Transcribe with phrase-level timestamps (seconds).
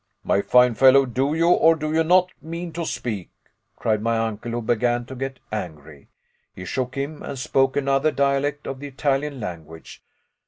[0.23, 3.29] "My fine fellow, do you or do you not mean to speak?"
[3.75, 6.07] cried my uncle, who began to get angry.
[6.55, 10.01] He shook him, and spoke another dialect of the Italian language.